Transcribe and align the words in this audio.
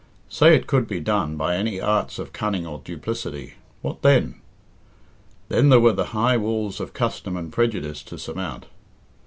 Say 0.29 0.55
it 0.55 0.65
could 0.65 0.87
be 0.87 0.99
done 0.99 1.37
by 1.37 1.55
any 1.55 1.79
arts 1.79 2.17
of 2.17 2.33
cunning 2.33 2.65
or 2.65 2.81
duplicity, 2.83 3.53
what 3.83 4.01
then? 4.01 4.41
Then 5.47 5.69
there 5.69 5.79
were 5.79 5.93
the 5.93 6.05
high 6.05 6.37
walls 6.37 6.79
of 6.79 6.93
custom 6.93 7.37
and 7.37 7.53
prejudice 7.53 8.01
to 8.05 8.17
surmount. 8.17 8.65